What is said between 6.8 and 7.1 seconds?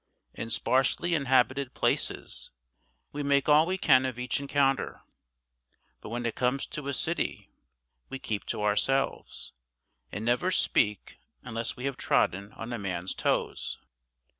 a